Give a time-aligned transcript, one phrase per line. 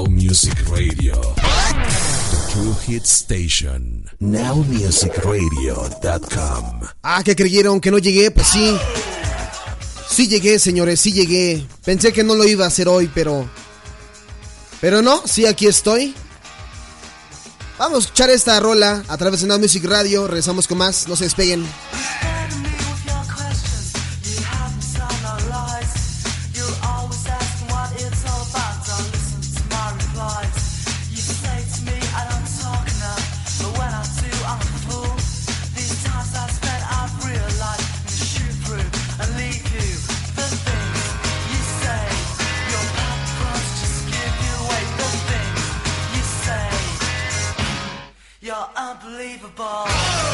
[0.00, 1.12] Now Music Radio.
[1.12, 4.06] The True Hit Station.
[4.20, 6.80] NowMusicRadio.com.
[7.02, 8.74] Ah, que creyeron que no llegué, pues sí.
[10.08, 11.66] Sí llegué, señores, sí llegué.
[11.84, 13.46] Pensé que no lo iba a hacer hoy, pero.
[14.80, 16.14] Pero no, sí, aquí estoy.
[17.78, 20.26] Vamos a escuchar esta rola a través de Now Music Radio.
[20.26, 21.66] Regresamos con más, no se despeguen.
[48.90, 50.29] Unbelievable.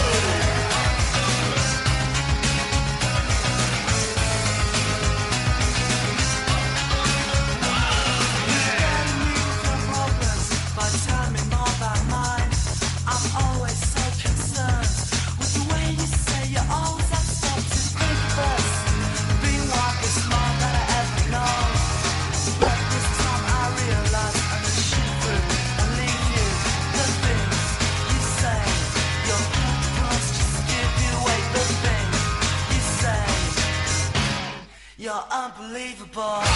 [35.46, 36.55] Unbelievable.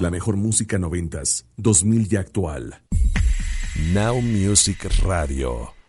[0.00, 2.80] La mejor música noventas, 2000 y actual.
[3.92, 5.79] Now Music Radio.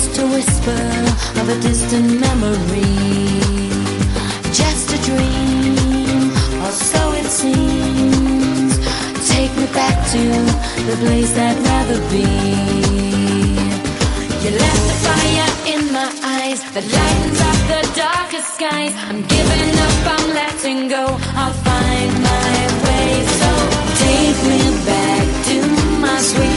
[0.00, 0.82] Just a whisper
[1.40, 2.96] of a distant memory.
[4.60, 6.30] Just a dream,
[6.64, 8.72] or so it seems.
[9.28, 10.22] Take me back to
[10.88, 12.28] the place I'd rather be.
[14.42, 18.94] You left the fire in my eyes that lightens up the darkest skies.
[19.08, 21.04] I'm giving up, I'm letting go.
[21.40, 23.08] I'll find my way.
[23.40, 23.50] So
[24.04, 24.60] take me
[24.92, 25.56] back to
[26.04, 26.49] my sweet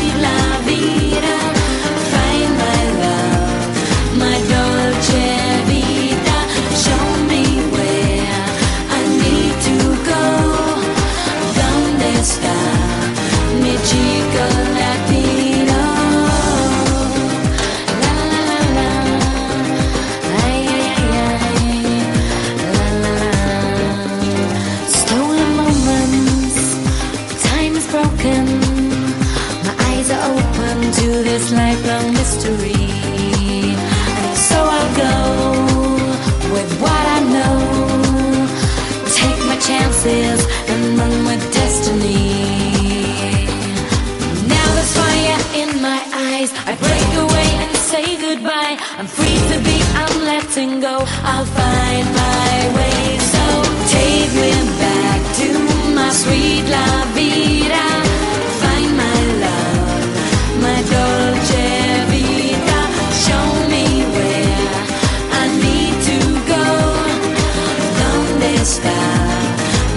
[68.63, 68.95] está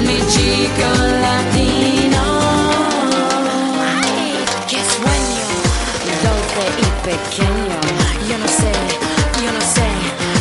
[0.04, 0.88] mi chico
[1.22, 2.22] latino?
[3.94, 5.46] Ay, qué sueño,
[6.24, 7.78] dulce y pequeño.
[8.28, 8.72] Yo no sé,
[9.42, 9.88] yo no sé,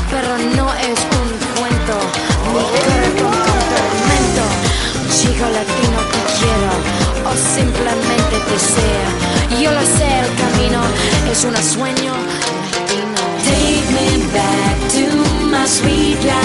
[0.10, 1.96] pero no es un cuento.
[2.52, 4.44] Mi corazón con tormento.
[5.18, 6.72] Chico latino te quiero
[7.30, 9.10] o simplemente deseo.
[9.62, 10.82] Yo lo sé, el camino
[11.32, 12.14] es un sueño
[12.72, 13.22] latino.
[13.46, 15.06] Take me back to
[15.52, 16.45] my sweet la